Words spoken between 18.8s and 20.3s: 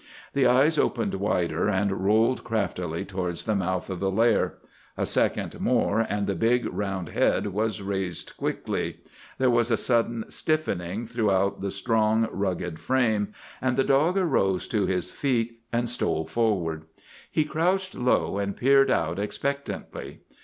out expectantly.